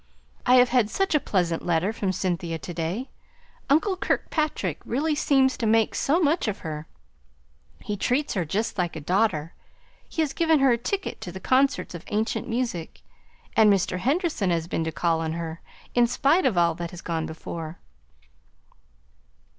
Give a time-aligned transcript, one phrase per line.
[0.47, 3.11] I have had such a pleasant letter from Cynthia to day.
[3.69, 6.87] Uncle Kirkpatrick really seems to make so much of her,
[7.81, 9.53] he treats her just like a daughter;
[10.09, 13.01] he has given her a ticket to the Concerts of Ancient Music;
[13.55, 13.99] and Mr.
[13.99, 15.61] Henderson has been to call on her,
[15.93, 17.77] in spite of all that has gone before."